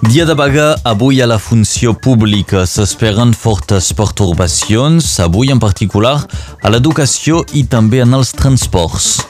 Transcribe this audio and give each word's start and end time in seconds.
Dia 0.00 0.24
de 0.24 0.32
vaga 0.34 0.76
avui 0.84 1.20
a 1.20 1.26
la 1.26 1.38
funció 1.38 1.92
pública. 1.92 2.64
S'esperen 2.64 3.34
fortes 3.36 3.92
pertorbacions, 3.92 5.04
avui 5.20 5.52
en 5.52 5.60
particular 5.60 6.14
a 6.62 6.72
l'educació 6.72 7.42
i 7.52 7.66
també 7.68 8.00
en 8.00 8.16
els 8.16 8.32
transports. 8.32 9.20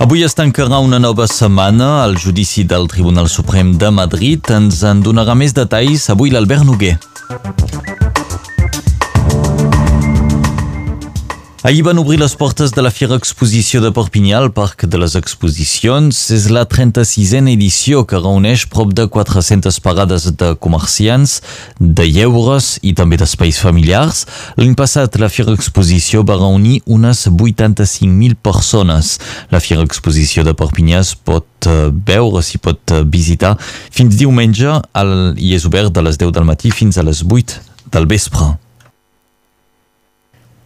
Avui 0.00 0.24
es 0.24 0.32
tancarà 0.32 0.80
una 0.80 0.98
nova 1.02 1.26
setmana 1.28 2.04
al 2.06 2.16
judici 2.16 2.64
del 2.64 2.88
Tribunal 2.88 3.28
Suprem 3.28 3.76
de 3.76 3.90
Madrid. 3.92 4.40
Ens 4.48 4.80
en 4.80 5.04
donarà 5.04 5.36
més 5.36 5.52
detalls 5.52 6.08
avui 6.08 6.32
l'Albert 6.32 6.64
Noguer. 6.64 6.96
Ahir 11.68 11.82
van 11.84 11.98
obrir 11.98 12.16
les 12.18 12.34
portes 12.34 12.70
de 12.72 12.80
la 12.80 12.88
Fira 12.88 13.12
Exposició 13.18 13.82
de 13.84 13.90
Perpinyà 13.92 14.38
al 14.40 14.46
Parc 14.56 14.86
de 14.88 14.96
les 14.96 15.12
Exposicions. 15.18 16.16
És 16.32 16.46
la 16.48 16.62
36a 16.64 17.42
edició 17.52 18.06
que 18.08 18.16
reuneix 18.16 18.62
prop 18.72 18.94
de 18.96 19.04
400 19.04 19.76
parades 19.84 20.24
de 20.40 20.54
comerciants, 20.64 21.42
de 21.76 22.06
lleures 22.08 22.78
i 22.80 22.94
també 22.96 23.18
d'espais 23.20 23.58
familiars. 23.60 24.22
L'any 24.56 24.72
passat 24.80 25.18
la 25.20 25.28
Fira 25.28 25.52
Exposició 25.52 26.22
va 26.24 26.38
reunir 26.40 26.78
unes 26.86 27.26
85.000 27.28 28.38
persones. 28.40 29.18
La 29.52 29.60
Fira 29.60 29.84
Exposició 29.84 30.46
de 30.48 30.54
Perpinyà 30.56 31.02
es 31.04 31.10
pot 31.12 31.68
eh, 31.68 31.90
veure, 31.92 32.40
s'hi 32.40 32.62
pot 32.64 32.96
eh, 32.96 33.02
visitar 33.04 33.58
fins 33.60 34.16
diumenge 34.16 34.78
al, 34.96 35.12
i 35.36 35.52
és 35.58 35.68
obert 35.68 35.92
de 35.92 36.06
les 36.08 36.16
10 36.16 36.32
del 36.32 36.48
matí 36.48 36.72
fins 36.72 36.96
a 36.96 37.04
les 37.04 37.20
8 37.28 37.60
del 37.92 38.08
vespre. 38.08 38.54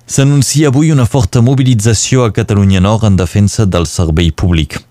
S'anuncia 0.07 0.69
avui 0.69 0.91
una 0.91 1.05
forta 1.07 1.41
mobilització 1.41 2.25
a 2.27 2.33
Catalunya 2.35 2.81
Nord 2.81 3.07
en 3.07 3.17
defensa 3.17 3.65
del 3.65 3.87
servei 3.87 4.33
públic. 4.33 4.83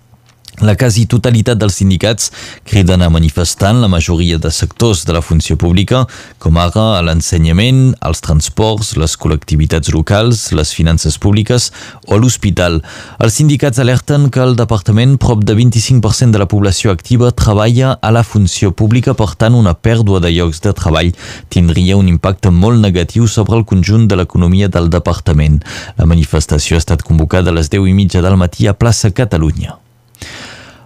La 0.62 0.76
quasi 0.78 1.08
totalitat 1.10 1.58
dels 1.58 1.80
sindicats 1.80 2.28
criden 2.70 3.02
a 3.02 3.10
manifestar 3.10 3.72
en 3.74 3.80
la 3.82 3.88
majoria 3.90 4.38
de 4.38 4.52
sectors 4.54 5.08
de 5.10 5.16
la 5.16 5.24
funció 5.26 5.58
pública, 5.58 6.04
com 6.38 6.60
ara 6.62 7.02
l'ensenyament, 7.02 7.96
els 8.06 8.22
transports, 8.22 8.92
les 9.02 9.18
col·lectivitats 9.18 9.90
locals, 9.90 10.44
les 10.54 10.76
finances 10.78 11.18
públiques 11.18 11.72
o 12.06 12.22
l'hospital. 12.22 12.78
Els 13.18 13.42
sindicats 13.42 13.82
alerten 13.82 14.30
que 14.30 14.46
el 14.46 14.54
departament 14.60 15.18
prop 15.18 15.42
de 15.42 15.58
25% 15.58 16.38
de 16.38 16.46
la 16.46 16.50
població 16.52 16.94
activa 16.94 17.34
treballa 17.34 17.98
a 17.98 18.14
la 18.14 18.22
funció 18.22 18.70
pública, 18.70 19.18
per 19.18 19.34
tant 19.34 19.58
una 19.58 19.74
pèrdua 19.74 20.22
de 20.22 20.30
llocs 20.30 20.62
de 20.62 20.78
treball 20.78 21.10
tindria 21.50 21.98
un 21.98 22.14
impacte 22.14 22.54
molt 22.54 22.78
negatiu 22.86 23.26
sobre 23.26 23.58
el 23.58 23.66
conjunt 23.66 24.06
de 24.06 24.22
l'economia 24.22 24.70
del 24.70 24.94
departament. 24.94 25.64
La 25.98 26.06
manifestació 26.06 26.78
ha 26.78 26.86
estat 26.86 27.02
convocada 27.02 27.50
a 27.50 27.58
les 27.58 27.74
10 27.74 27.90
i 27.90 27.98
mitja 27.98 28.22
del 28.22 28.38
matí 28.38 28.70
a 28.70 28.78
plaça 28.78 29.10
Catalunya. 29.10 29.81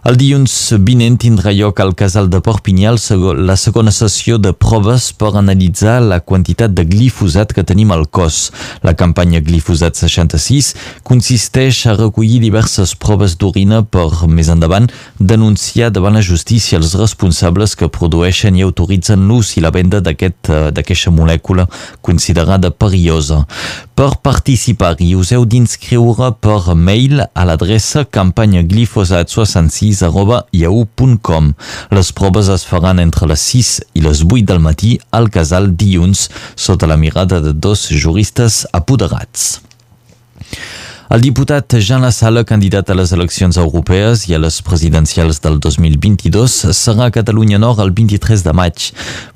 El 0.05 0.19
dilluns 0.21 0.53
vinent 0.85 1.15
tindrà 1.17 1.49
lloc 1.57 1.79
al 1.81 1.95
casal 1.97 2.27
de 2.29 2.37
Perpinyà 2.45 2.91
la 2.93 3.55
segona 3.57 3.89
sessió 3.89 4.35
de 4.37 4.51
proves 4.53 5.07
per 5.17 5.31
analitzar 5.39 5.95
la 6.05 6.19
quantitat 6.21 6.75
de 6.77 6.83
glifosat 6.85 7.55
que 7.57 7.63
tenim 7.65 7.89
al 7.89 8.05
cos. 8.05 8.51
La 8.85 8.93
campanya 8.93 9.41
Glifosat 9.41 9.97
66 9.97 10.75
consisteix 11.09 11.79
a 11.89 11.95
recollir 11.97 12.37
diverses 12.43 12.93
proves 12.93 13.33
d'orina 13.41 13.81
per, 13.81 14.11
més 14.29 14.51
endavant, 14.53 14.85
denunciar 15.17 15.89
davant 15.89 16.13
la 16.13 16.21
justícia 16.21 16.77
els 16.77 16.93
responsables 17.01 17.73
que 17.73 17.89
produeixen 17.89 18.53
i 18.53 18.61
autoritzen 18.61 19.25
l'ús 19.25 19.55
i 19.57 19.65
la 19.65 19.73
venda 19.73 20.03
d'aquesta 20.05 21.15
molècula 21.17 21.65
considerada 22.05 22.69
perillosa. 22.69 23.47
Per 23.95 24.17
participar-hi 24.19 25.13
us 25.15 25.29
heu 25.31 25.45
d'inscriure 25.47 26.33
per 26.43 26.73
mail 26.75 27.21
a 27.23 27.45
l'adreça 27.47 28.01
campanya 28.03 28.59
glifosat 28.67 29.31
66 29.31 30.01
yahoo.com. 30.51 31.53
Les 31.95 32.09
proves 32.11 32.49
es 32.51 32.65
faran 32.67 32.99
entre 32.99 33.29
les 33.31 33.45
6 33.53 33.69
i 33.95 34.03
les 34.03 34.25
8 34.27 34.49
del 34.51 34.59
matí 34.59 34.97
al 35.15 35.29
casal 35.31 35.71
dilluns 35.79 36.27
sota 36.59 36.91
la 36.91 36.99
mirada 36.99 37.39
de 37.39 37.53
dos 37.55 37.87
juristes 37.87 38.65
apoderats. 38.75 39.61
El 41.05 41.21
diputat 41.21 41.69
Jean 41.77 42.01
Lassalle, 42.01 42.41
candidat 42.49 42.89
a 42.89 42.95
les 42.97 43.11
eleccions 43.13 43.59
europees 43.61 44.23
i 44.25 44.33
a 44.33 44.39
les 44.41 44.55
presidencials 44.65 45.37
del 45.43 45.59
2022, 45.61 46.55
serà 46.73 47.05
a 47.05 47.13
Catalunya 47.13 47.59
Nord 47.61 47.83
el 47.83 47.91
23 47.93 48.41
de 48.41 48.53
maig. 48.57 48.87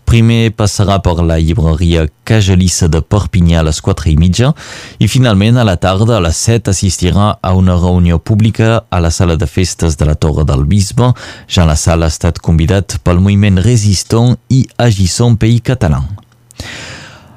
Primer 0.10 0.50
passarà 0.58 0.98
per 1.06 1.20
la 1.22 1.38
llibreria 1.38 2.08
Cajalissa 2.26 2.90
de 2.90 3.04
Perpinyà 3.06 3.60
a 3.62 3.68
les 3.68 3.84
4 3.86 4.10
i 4.10 4.16
mitja 4.18 4.50
i 4.98 5.06
finalment 5.06 5.62
a 5.62 5.68
la 5.68 5.78
tarda 5.78 6.18
a 6.18 6.24
les 6.26 6.42
7 6.50 6.74
assistirà 6.74 7.36
a 7.38 7.54
una 7.54 7.78
reunió 7.78 8.18
pública 8.18 8.82
a 8.90 9.00
la 9.00 9.12
sala 9.14 9.38
de 9.38 9.46
festes 9.46 10.00
de 10.02 10.10
la 10.10 10.16
Torre 10.16 10.48
del 10.50 10.66
Bisbe. 10.66 11.14
Jean 11.46 11.70
Lassalle 11.70 12.10
ha 12.10 12.16
estat 12.16 12.42
convidat 12.42 12.98
pel 13.06 13.22
moviment 13.22 13.62
Resistant 13.62 14.40
i 14.50 14.66
Agissant 14.82 15.38
Pays 15.38 15.62
Català. 15.62 16.02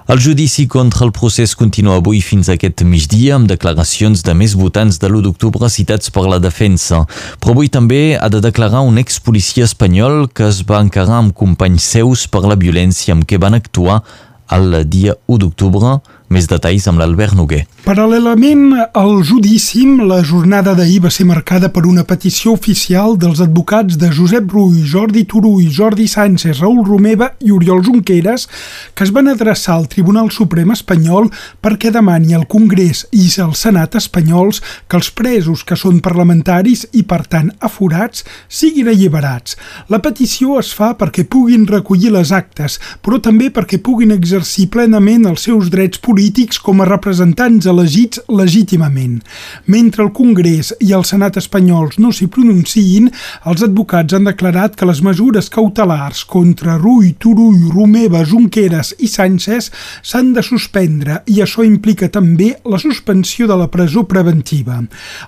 El 0.09 0.19
judici 0.19 0.67
contra 0.67 1.05
el 1.07 1.13
procés 1.15 1.53
continua 1.55 2.01
avui 2.01 2.19
fins 2.27 2.49
aquest 2.51 2.83
migdia 2.83 3.37
amb 3.37 3.47
declaracions 3.47 4.25
de 4.27 4.35
més 4.35 4.57
votants 4.59 4.99
de 4.99 5.07
l'1 5.07 5.23
d'octubre 5.29 5.69
citats 5.71 6.11
per 6.11 6.25
la 6.27 6.41
defensa. 6.43 7.05
Però 7.39 7.55
avui 7.55 7.71
també 7.71 8.19
ha 8.19 8.27
de 8.33 8.41
declarar 8.43 8.83
un 8.83 8.99
expolicia 8.99 9.63
espanyol 9.69 10.27
que 10.35 10.49
es 10.49 10.65
va 10.67 10.83
encarar 10.83 11.21
amb 11.21 11.37
companys 11.39 11.87
seus 11.95 12.27
per 12.27 12.43
la 12.43 12.59
violència 12.59 13.15
amb 13.15 13.23
què 13.23 13.39
van 13.39 13.55
actuar 13.55 14.01
el 14.51 14.83
dia 14.91 15.15
1 15.31 15.39
d'octubre. 15.39 16.01
Més 16.33 16.47
detalls 16.49 16.87
amb 16.89 17.01
l'Albert 17.03 17.37
Noguer. 17.37 17.67
Paral·lelament 17.83 18.71
al 18.97 19.19
judici, 19.27 19.83
la 20.09 20.23
jornada 20.25 20.73
d'ahir 20.79 21.01
va 21.05 21.11
ser 21.13 21.27
marcada 21.29 21.69
per 21.75 21.83
una 21.91 22.05
petició 22.09 22.55
oficial 22.57 23.19
dels 23.21 23.43
advocats 23.45 23.99
de 24.01 24.09
Josep 24.15 24.55
Rull, 24.55 24.79
Jordi 24.89 25.27
Turull, 25.29 25.67
Jordi 25.69 26.07
Sánchez, 26.09 26.63
Raül 26.63 26.87
Romeva 26.87 27.33
i 27.43 27.51
Oriol 27.53 27.83
Junqueras, 27.85 28.47
que 28.95 29.05
es 29.05 29.13
van 29.13 29.29
adreçar 29.29 29.75
al 29.75 29.89
Tribunal 29.93 30.31
Suprem 30.33 30.73
espanyol 30.73 31.29
perquè 31.61 31.91
demani 31.93 32.33
al 32.39 32.47
Congrés 32.49 33.03
i 33.13 33.27
al 33.43 33.53
Senat 33.59 33.99
espanyols 34.01 34.63
que 34.87 34.97
els 34.97 35.11
presos 35.13 35.67
que 35.69 35.77
són 35.77 36.01
parlamentaris 36.01 36.87
i, 36.93 37.03
per 37.03 37.27
tant, 37.27 37.53
aforats, 37.61 38.25
siguin 38.49 38.89
alliberats. 38.95 39.59
La 39.93 40.01
petició 40.01 40.57
es 40.63 40.73
fa 40.73 40.95
perquè 40.97 41.27
puguin 41.29 41.69
recollir 41.69 42.15
les 42.17 42.33
actes, 42.33 42.79
però 43.03 43.21
també 43.21 43.51
perquè 43.53 43.83
puguin 43.83 44.15
exercir 44.17 44.71
plenament 44.73 45.29
els 45.29 45.51
seus 45.51 45.69
drets 45.69 46.01
polítics 46.01 46.22
polítics 46.23 46.61
com 46.63 46.79
a 46.81 46.85
representants 46.87 47.67
elegits 47.67 48.21
legítimament. 48.31 49.17
Mentre 49.67 50.05
el 50.05 50.13
Congrés 50.15 50.69
i 50.79 50.93
el 50.95 51.03
Senat 51.03 51.35
espanyols 51.41 51.97
no 51.99 52.13
s'hi 52.15 52.29
pronunciïn, 52.31 53.09
els 53.51 53.65
advocats 53.67 54.15
han 54.15 54.29
declarat 54.29 54.77
que 54.79 54.87
les 54.87 55.01
mesures 55.03 55.51
cautelars 55.51 56.23
contra 56.31 56.77
Rull, 56.79 57.17
Turull, 57.19 57.73
Romeva, 57.75 58.23
Junqueras 58.23 58.93
i 59.03 59.09
Sánchez 59.11 59.73
s'han 60.07 60.31
de 60.37 60.45
suspendre 60.47 61.25
i 61.27 61.41
això 61.43 61.65
implica 61.67 62.07
també 62.07 62.53
la 62.71 62.79
suspensió 62.79 63.49
de 63.51 63.59
la 63.59 63.67
presó 63.67 64.05
preventiva. 64.07 64.79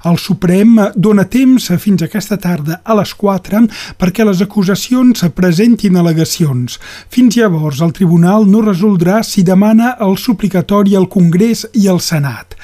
El 0.07 0.21
Suprem 0.23 0.79
dona 0.95 1.27
temps 1.27 1.73
fins 1.83 2.07
aquesta 2.07 2.39
tarda 2.39 2.83
a 2.85 2.95
les 3.01 3.17
4 3.19 3.65
perquè 3.99 4.23
les 4.23 4.45
acusacions 4.47 5.27
presentin 5.35 5.99
al·legacions. 5.99 6.79
Fins 7.11 7.35
llavors, 7.35 7.83
el 7.83 7.93
tribunal 7.99 8.47
no 8.47 8.63
resoldrà 8.63 9.25
si 9.27 9.43
demana 9.43 9.97
el 10.05 10.15
suplicatori 10.23 10.84
i 10.89 10.97
al 10.97 11.09
Congrés 11.09 11.65
i 11.75 11.89
al 11.89 12.01
Senat. 12.01 12.55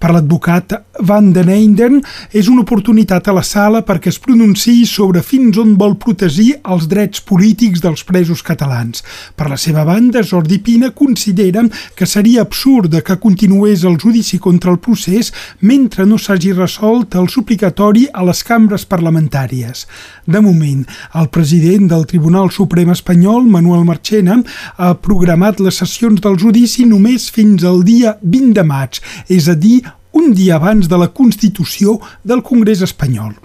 Per 0.00 0.10
l'advocat 0.14 0.74
Van 1.06 1.30
den 1.32 1.48
Eynden 1.52 2.00
és 2.36 2.48
una 2.52 2.64
oportunitat 2.64 3.28
a 3.28 3.34
la 3.36 3.44
sala 3.46 3.80
perquè 3.86 4.10
es 4.12 4.20
pronunciï 4.20 4.84
sobre 4.88 5.22
fins 5.24 5.58
on 5.60 5.76
vol 5.80 5.96
protegir 6.00 6.50
els 6.74 6.86
drets 6.90 7.22
polítics 7.24 7.80
dels 7.84 8.04
presos 8.08 8.42
catalans. 8.44 9.04
Per 9.36 9.48
la 9.48 9.56
seva 9.60 9.84
banda, 9.88 10.22
Jordi 10.26 10.58
Pina 10.64 10.90
considera 10.96 11.64
que 11.96 12.06
seria 12.06 12.42
absurd 12.42 12.98
que 13.04 13.16
continués 13.20 13.84
el 13.84 13.98
judici 14.00 14.38
contra 14.38 14.70
el 14.70 14.78
procés 14.78 15.32
mentre 15.60 16.06
no 16.06 16.18
s'hagi 16.18 16.52
resolt 16.52 17.16
el 17.16 17.28
suplicatori 17.32 18.06
a 18.12 18.24
les 18.26 18.42
cambres 18.44 18.86
parlamentàries. 18.88 19.86
De 20.26 20.40
moment, 20.40 20.84
el 21.14 21.28
president 21.32 21.88
del 21.90 22.06
Tribunal 22.06 22.50
Suprem 22.50 22.92
espanyol, 22.92 23.46
Manuel 23.48 23.84
Marchena, 23.88 24.40
ha 24.76 24.92
programat 24.94 25.60
les 25.60 25.80
sessions 25.80 26.20
del 26.20 26.38
judici 26.38 26.86
només 26.88 27.30
fins 27.34 27.59
al 27.64 27.82
dia 27.84 28.16
20 28.22 28.54
de 28.56 28.64
maig, 28.66 29.00
és 29.28 29.48
a 29.48 29.54
dir, 29.54 29.82
un 30.12 30.32
dia 30.34 30.56
abans 30.56 30.88
de 30.88 30.98
la 30.98 31.12
Constitució 31.14 32.00
del 32.24 32.42
Congrés 32.42 32.82
espanyol. 32.82 33.36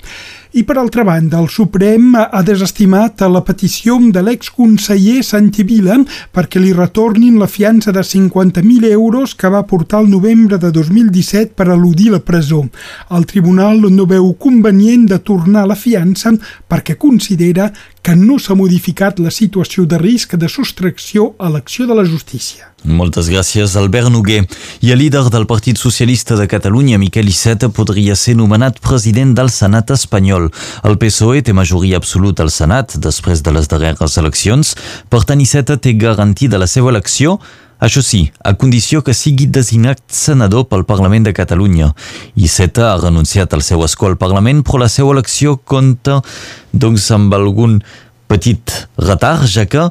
I 0.55 0.61
per 0.63 0.77
altra 0.79 1.03
banda, 1.03 1.35
el 1.43 1.49
Suprem 1.51 2.13
ha 2.15 2.41
desestimat 2.47 3.19
la 3.27 3.41
petició 3.43 3.97
de 3.99 4.21
l'exconseller 4.23 5.17
Santivila 5.27 5.97
perquè 6.31 6.61
li 6.63 6.71
retornin 6.71 7.35
la 7.41 7.49
fiança 7.51 7.91
de 7.91 7.99
50.000 7.99 8.87
euros 8.93 9.33
que 9.35 9.51
va 9.51 9.65
portar 9.67 9.99
el 10.05 10.09
novembre 10.13 10.55
de 10.57 10.71
2017 10.71 11.51
per 11.59 11.67
al·ludir 11.67 12.13
la 12.13 12.21
presó. 12.23 12.61
El 13.11 13.27
tribunal 13.27 13.83
no 13.91 14.07
veu 14.07 14.31
convenient 14.39 15.09
de 15.11 15.19
tornar 15.19 15.65
la 15.67 15.75
fiança 15.75 16.31
perquè 16.71 16.95
considera 16.95 17.73
que 18.05 18.13
no 18.13 18.35
s'ha 18.37 18.53
modificat 18.53 19.17
la 19.17 19.31
situació 19.33 19.87
de 19.89 19.97
risc 19.97 20.35
de 20.37 20.45
sostracció 20.45 21.31
a 21.41 21.49
l'acció 21.49 21.87
de 21.89 21.95
la 21.97 22.03
justícia. 22.05 22.67
Moltes 22.85 23.31
gràcies, 23.33 23.73
Albert 23.81 24.11
Noguer. 24.13 24.43
I 24.85 24.91
el 24.93 24.99
líder 25.01 25.23
del 25.33 25.47
Partit 25.49 25.81
Socialista 25.81 26.37
de 26.37 26.45
Catalunya, 26.47 26.99
Miquel 27.01 27.31
Iceta, 27.33 27.71
podria 27.73 28.13
ser 28.13 28.35
nomenat 28.37 28.77
president 28.77 29.33
del 29.33 29.49
Senat 29.49 29.89
espanyol. 29.97 30.51
El 30.85 30.99
PSOE 31.01 31.41
té 31.41 31.57
majoria 31.57 31.97
absoluta 31.97 32.45
al 32.45 32.53
Senat 32.53 32.93
després 33.01 33.41
de 33.41 33.55
les 33.57 33.71
darreres 33.73 34.19
eleccions. 34.21 34.75
Per 35.09 35.23
tant, 35.25 35.41
Iceta 35.41 35.81
té 35.81 35.97
garantida 35.97 36.61
la 36.61 36.69
seva 36.69 36.93
elecció 36.93 37.39
això 37.79 38.01
sí, 38.05 38.31
a 38.43 38.53
condició 38.55 39.01
que 39.03 39.13
sigui 39.13 39.47
designat 39.47 40.01
senador 40.07 40.67
pel 40.69 40.85
Parlament 40.87 41.27
de 41.27 41.33
Catalunya. 41.35 41.91
Iceta 42.35 42.91
ha 42.91 42.99
renunciat 43.01 43.53
al 43.53 43.63
seu 43.65 43.83
escó 43.85 44.09
al 44.09 44.19
Parlament, 44.21 44.63
però 44.63 44.83
la 44.83 44.91
seva 44.91 45.13
elecció 45.15 45.57
compta 45.57 46.21
doncs, 46.71 47.09
amb 47.11 47.33
algun 47.35 47.81
petit 48.27 48.87
retard, 48.97 49.45
ja 49.49 49.67
que 49.69 49.89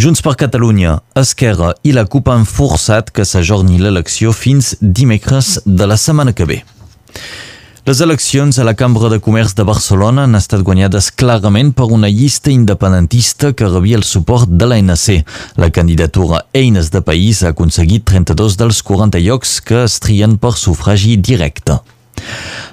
Junts 0.00 0.22
per 0.24 0.32
Catalunya, 0.40 0.94
Esquerra 1.18 1.74
i 1.84 1.92
la 1.92 2.06
CUP 2.08 2.30
han 2.32 2.46
forçat 2.48 3.10
que 3.12 3.26
s'ajorni 3.28 3.76
l'elecció 3.82 4.32
fins 4.32 4.72
dimecres 4.80 5.58
de 5.66 5.88
la 5.90 5.98
setmana 6.00 6.32
que 6.32 6.46
ve. 6.48 6.62
Les 7.90 7.98
eleccions 8.00 8.56
a 8.60 8.62
la 8.62 8.76
Cambra 8.78 9.08
de 9.10 9.16
Comerç 9.18 9.56
de 9.58 9.64
Barcelona 9.66 10.28
han 10.28 10.38
estat 10.38 10.60
guanyades 10.62 11.08
clarament 11.10 11.72
per 11.74 11.88
una 11.90 12.06
llista 12.06 12.52
independentista 12.52 13.50
que 13.50 13.66
rebia 13.66 13.98
el 13.98 14.06
suport 14.06 14.52
de 14.60 14.68
l'ANC. 14.70 15.24
La 15.58 15.72
candidatura 15.74 16.44
Eines 16.54 16.92
de 16.94 17.02
País 17.02 17.42
ha 17.42 17.50
aconseguit 17.50 18.06
32 18.06 18.60
dels 18.60 18.84
40 18.86 19.18
llocs 19.26 19.58
que 19.58 19.82
es 19.88 19.98
trien 19.98 20.38
per 20.38 20.54
sufragi 20.54 21.16
directe. 21.18 21.80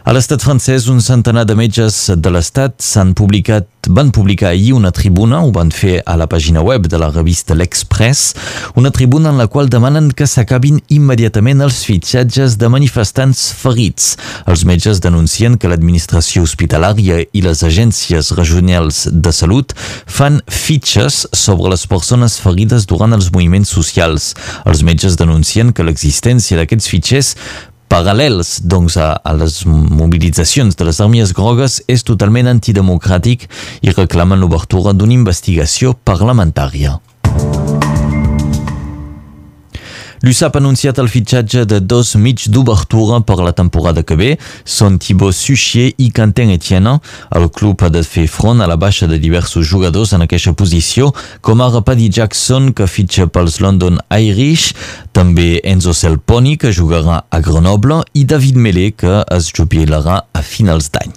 A 0.08 0.14
l'estat 0.16 0.40
francès, 0.40 0.86
un 0.88 1.02
centenar 1.04 1.44
de 1.44 1.56
metges 1.60 1.96
de 2.16 2.32
l'estat 2.32 2.78
s'han 2.80 3.10
publicat, 3.12 3.66
van 3.92 4.08
publicar 4.16 4.54
ahir 4.54 4.72
una 4.78 4.94
tribuna, 4.96 5.42
ho 5.44 5.52
van 5.52 5.68
fer 5.68 5.98
a 6.08 6.16
la 6.16 6.30
pàgina 6.32 6.64
web 6.64 6.88
de 6.88 6.96
la 7.02 7.10
revista 7.12 7.58
L'Express, 7.60 8.32
una 8.80 8.94
tribuna 8.96 9.34
en 9.36 9.42
la 9.42 9.50
qual 9.52 9.68
demanen 9.68 10.08
que 10.16 10.30
s'acabin 10.32 10.80
immediatament 10.88 11.60
els 11.66 11.82
fitxatges 11.84 12.56
de 12.56 12.72
manifestants 12.72 13.50
ferits. 13.60 14.14
Els 14.48 14.64
metges 14.64 15.04
denuncien 15.04 15.60
que 15.60 15.68
l'administració 15.68 16.48
hospitalària 16.48 17.26
i 17.28 17.44
les 17.44 17.68
agències 17.68 18.32
regionals 18.40 19.10
de 19.12 19.36
salut 19.36 19.76
fan 20.08 20.40
fitxes 20.48 21.26
sobre 21.36 21.76
les 21.76 21.84
persones 21.84 22.40
ferides 22.40 22.88
durant 22.88 23.12
els 23.12 23.28
moviments 23.36 23.76
socials. 23.76 24.36
Els 24.64 24.88
metges 24.88 25.20
denuncien 25.20 25.76
que 25.76 25.84
l'existència 25.84 26.56
d'aquests 26.56 26.96
fitxers 26.96 27.36
paral·lels 27.92 28.58
doncs, 28.64 28.98
a, 29.00 29.16
a 29.24 29.34
les 29.38 29.62
mobilitzacions 29.68 30.78
de 30.78 30.88
les 30.88 31.02
armies 31.04 31.34
grogues 31.36 31.82
és 31.88 32.06
totalment 32.08 32.50
antidemocràtic 32.52 33.48
i 33.82 33.94
reclamen 33.96 34.40
l'obertura 34.42 34.94
d'una 34.94 35.16
investigació 35.18 35.96
parlamentària. 36.08 36.98
L'USAP 40.28 40.58
ha 40.58 40.60
anunciat 40.60 40.98
el 41.00 41.08
fitxatge 41.08 41.62
de 41.64 41.78
dos 41.80 42.10
mig 42.20 42.50
d'obertura 42.52 43.22
per 43.24 43.38
la 43.40 43.54
temporada 43.56 44.02
que 44.04 44.18
ve. 44.20 44.34
Són 44.68 44.98
Thibaut 45.00 45.32
Suchier 45.32 45.94
i 46.04 46.10
Quentin 46.12 46.52
Etienne. 46.52 46.98
El 47.40 47.48
club 47.56 47.86
ha 47.86 47.88
de 47.94 48.02
fer 48.04 48.26
front 48.28 48.60
a 48.60 48.68
la 48.68 48.76
baixa 48.76 49.08
de 49.08 49.22
diversos 49.24 49.64
jugadors 49.70 50.12
en 50.12 50.26
aquesta 50.26 50.52
posició, 50.52 51.14
com 51.40 51.64
ara 51.64 51.80
Paddy 51.80 52.10
Jackson, 52.20 52.74
que 52.76 52.90
fitxa 52.92 53.30
pels 53.32 53.62
London 53.64 54.02
Irish, 54.12 54.74
també 55.16 55.62
Enzo 55.64 55.96
Selponi, 55.96 56.58
que 56.60 56.76
jugarà 56.76 57.22
a 57.32 57.40
Grenoble, 57.40 58.02
i 58.12 58.28
David 58.28 58.60
Melé, 58.60 58.90
que 59.00 59.22
es 59.32 59.54
jubilarà 59.56 60.26
a 60.28 60.44
finals 60.44 60.92
d'any. 60.92 61.16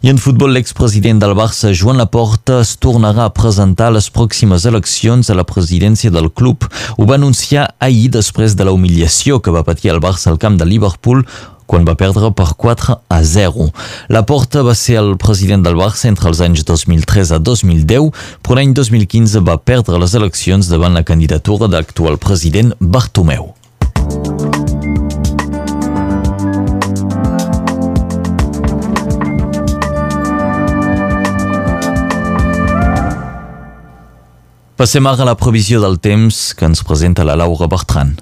I 0.00 0.08
en 0.08 0.16
futbol, 0.16 0.54
l'expresident 0.56 1.18
del 1.20 1.34
Barça, 1.36 1.74
Joan 1.76 1.98
Laporta, 2.00 2.62
es 2.64 2.70
tornarà 2.80 3.26
a 3.28 3.32
presentar 3.36 3.90
a 3.90 3.94
les 3.98 4.06
pròximes 4.08 4.64
eleccions 4.64 5.28
a 5.28 5.36
la 5.36 5.44
presidència 5.44 6.08
del 6.14 6.30
club. 6.32 6.64
Ho 6.96 7.04
va 7.04 7.18
anunciar 7.18 7.66
ahir 7.84 8.08
després 8.16 8.56
de 8.56 8.64
la 8.64 8.72
humiliació 8.72 9.42
que 9.44 9.52
va 9.52 9.64
patir 9.66 9.92
el 9.92 10.00
Barça 10.00 10.32
al 10.32 10.40
camp 10.40 10.56
de 10.56 10.64
Liverpool 10.64 11.26
quan 11.68 11.84
va 11.84 11.98
perdre 12.00 12.32
per 12.32 12.48
4 12.56 12.96
a 13.12 13.20
0. 13.20 13.68
La 14.08 14.24
Porta 14.24 14.64
va 14.64 14.72
ser 14.72 14.96
el 15.04 15.18
president 15.20 15.68
del 15.68 15.76
Barça 15.76 16.08
entre 16.08 16.32
els 16.32 16.40
anys 16.40 16.64
2003 16.64 17.36
a 17.36 17.44
2010, 17.52 18.08
però 18.40 18.56
l'any 18.56 18.72
2015 18.72 19.44
va 19.44 19.60
perdre 19.60 20.00
les 20.00 20.16
eleccions 20.16 20.72
davant 20.72 20.96
la 20.96 21.04
candidatura 21.04 21.68
de 21.68 21.76
l'actual 21.76 22.16
president 22.16 22.72
Bartomeu. 22.80 23.52
Passem 34.80 35.04
ara 35.04 35.20
a 35.20 35.28
la 35.28 35.34
previsió 35.36 35.76
del 35.82 35.98
temps 36.00 36.36
que 36.56 36.64
ens 36.64 36.80
presenta 36.88 37.26
la 37.28 37.34
Laura 37.36 37.66
Bertran. 37.68 38.14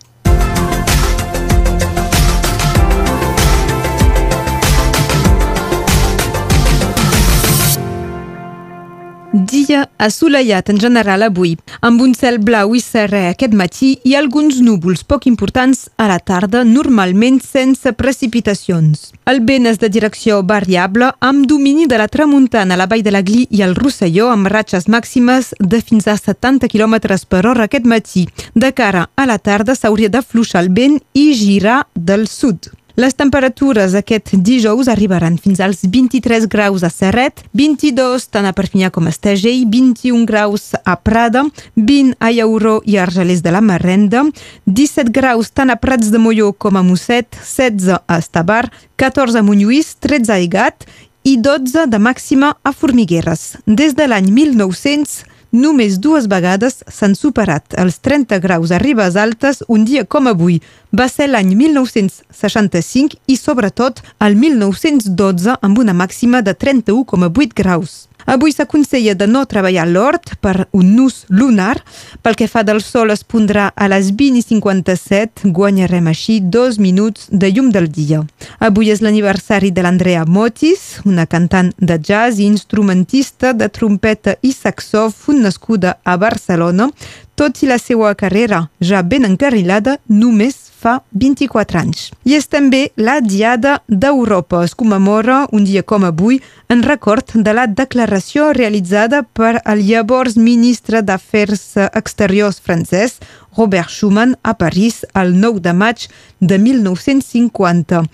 Dia 9.33 9.91
assolellat 9.99 10.71
en 10.73 10.79
general 10.81 11.21
avui, 11.27 11.51
amb 11.85 12.01
un 12.01 12.15
cel 12.17 12.39
blau 12.41 12.73
i 12.73 12.81
serè 12.81 13.27
aquest 13.29 13.53
matí 13.53 13.91
i 14.09 14.15
alguns 14.17 14.63
núvols 14.65 15.03
poc 15.05 15.27
importants 15.29 15.83
a 16.01 16.07
la 16.09 16.17
tarda, 16.17 16.63
normalment 16.65 17.37
sense 17.45 17.93
precipitacions. 17.93 19.11
El 19.29 19.43
vent 19.45 19.69
és 19.69 19.77
de 19.83 19.93
direcció 19.93 20.41
variable, 20.49 21.11
amb 21.21 21.45
domini 21.45 21.85
de 21.85 22.01
la 22.01 22.09
tramuntana 22.09 22.73
a 22.73 22.81
la 22.81 22.89
vall 22.89 23.05
de 23.05 23.13
la 23.13 23.21
Gli 23.21 23.45
i 23.53 23.61
el 23.69 23.77
Rosselló, 23.77 24.31
amb 24.33 24.49
ratxes 24.49 24.89
màximes 24.89 25.53
de 25.61 25.83
fins 25.85 26.09
a 26.09 26.17
70 26.17 26.73
km 26.73 26.97
per 27.29 27.45
hora 27.45 27.69
aquest 27.69 27.85
matí. 27.85 28.25
De 28.55 28.73
cara 28.73 29.11
a 29.15 29.29
la 29.29 29.37
tarda 29.37 29.77
s'hauria 29.77 30.09
d'afluixar 30.09 30.65
el 30.65 30.73
vent 30.73 31.03
i 31.13 31.35
girar 31.37 31.83
del 31.93 32.31
sud. 32.33 32.73
Les 32.99 33.15
temperatures 33.15 33.93
aquest 33.95 34.33
dijous 34.43 34.89
arribaran 34.91 35.37
fins 35.39 35.61
als 35.62 35.85
23 35.87 36.49
graus 36.50 36.83
a 36.83 36.89
Serret, 36.91 37.45
22 37.55 38.25
tant 38.35 38.49
a 38.49 38.50
Perpinyà 38.50 38.89
com 38.91 39.06
a 39.06 39.12
Estegell, 39.15 39.69
21 39.71 40.25
graus 40.27 40.73
a 40.83 40.97
Prada, 40.99 41.45
20 41.77 42.17
a 42.19 42.33
Llauró 42.35 42.81
i 42.83 42.99
Argelers 42.99 43.45
de 43.45 43.53
la 43.55 43.62
Marrenda, 43.62 44.25
17 44.67 45.15
graus 45.15 45.53
tant 45.55 45.71
a 45.71 45.79
Prats 45.79 46.11
de 46.11 46.19
Molló 46.19 46.50
com 46.50 46.75
a 46.75 46.83
Mosset, 46.83 47.38
16 47.38 48.00
a 48.02 48.19
Estabar, 48.19 48.64
14 48.99 49.38
a 49.38 49.47
Montlluís, 49.47 49.95
13 50.02 50.35
a 50.35 50.43
Igat 50.43 50.90
i 51.23 51.37
12 51.38 51.87
de 51.87 52.02
màxima 52.02 52.57
a 52.67 52.75
Formigueres. 52.75 53.61
Des 53.62 53.95
de 53.95 54.11
l'any 54.11 54.33
1900, 54.35 55.23
Només 55.50 55.97
dues 55.97 56.26
vegades 56.28 56.83
s'han 56.93 57.14
superat 57.17 57.73
els 57.81 57.97
30 58.05 58.37
graus 58.45 58.69
a 58.69 58.78
Ribes 58.83 59.17
Altes 59.17 59.62
un 59.67 59.87
dia 59.88 60.05
com 60.05 60.28
avui. 60.28 60.59
Va 60.93 61.07
ser 61.09 61.31
l'any 61.31 61.55
1965 61.57 63.17
i 63.26 63.37
sobretot 63.40 64.02
el 64.21 64.37
1912 64.37 65.57
amb 65.62 65.78
una 65.81 65.97
màxima 65.97 66.43
de 66.45 66.52
31,8 66.52 67.57
graus. 67.57 68.09
Avui 68.28 68.52
s'aconsella 68.52 69.14
de 69.16 69.25
no 69.25 69.47
treballar 69.49 69.87
l'hort 69.88 70.35
per 70.44 70.66
un 70.76 70.90
nus 70.92 71.23
lunar. 71.32 71.78
Pel 72.20 72.37
que 72.37 72.49
fa 72.52 72.61
del 72.61 72.82
sol 72.85 73.08
es 73.14 73.23
pondrà 73.25 73.70
a 73.73 73.88
les 73.88 74.11
20.57, 74.12 75.49
guanyarem 75.56 76.11
així 76.12 76.37
dos 76.44 76.76
minuts 76.76 77.30
de 77.32 77.49
llum 77.49 77.70
del 77.73 77.88
dia. 77.88 78.20
Avui 78.61 78.92
és 78.92 79.00
l'aniversari 79.00 79.73
de 79.73 79.87
l'Andrea 79.87 80.26
Motis, 80.28 81.00
una 81.08 81.25
cantant 81.25 81.73
de 81.80 81.97
jazz 81.97 82.37
i 82.37 82.44
instrumentista 82.44 83.54
de 83.56 83.70
trompeta 83.73 84.37
i 84.44 84.52
saxòfon 84.52 85.40
nascuda 85.49 85.97
a 86.04 86.20
Barcelona, 86.20 86.92
tot 87.32 87.62
i 87.64 87.73
la 87.73 87.80
seva 87.80 88.12
carrera 88.12 88.66
ja 88.85 89.00
ben 89.00 89.25
encarrilada, 89.25 89.97
només 90.04 90.68
fa 90.78 90.99
24 91.12 91.80
anys. 91.80 92.08
I 92.25 92.38
és 92.38 92.49
també 92.49 92.88
la 92.97 93.18
Diada 93.25 93.78
d'Europa. 93.88 94.62
Es 94.64 94.76
commemora 94.78 95.44
un 95.52 95.66
dia 95.66 95.82
com 95.82 96.06
avui 96.06 96.40
en 96.70 96.82
record 96.87 97.35
de 97.35 97.54
la 97.54 97.66
declaració 97.66 98.52
realitzada 98.56 99.23
per 99.23 99.58
el 99.64 99.85
llavors 99.88 100.37
ministre 100.38 101.02
d'Afers 101.02 101.64
Exteriors 101.92 102.61
francès, 102.61 103.18
Robert 103.56 103.90
Schuman, 103.90 104.37
a 104.42 104.54
París 104.54 105.04
el 105.14 105.35
9 105.40 105.64
de 105.64 105.73
maig 105.73 106.08
de 106.40 106.58
1950. 106.58 108.04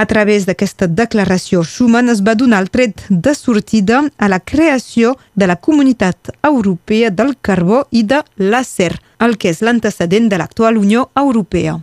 A 0.00 0.06
través 0.06 0.46
d'aquesta 0.46 0.86
declaració, 0.86 1.64
Schuman 1.66 2.08
es 2.08 2.22
va 2.24 2.36
donar 2.38 2.62
el 2.62 2.70
tret 2.70 3.02
de 3.10 3.34
sortida 3.34 4.04
a 4.16 4.28
la 4.32 4.38
creació 4.40 5.16
de 5.34 5.50
la 5.50 5.56
Comunitat 5.56 6.30
Europea 6.42 7.10
del 7.10 7.36
Carbó 7.42 7.84
i 7.90 8.04
de 8.04 8.22
l'Acer, 8.38 8.94
el 9.18 9.36
que 9.36 9.50
és 9.50 9.60
l'antecedent 9.60 10.30
de 10.30 10.38
l'actual 10.40 10.78
Unió 10.80 11.10
Europea. 11.16 11.80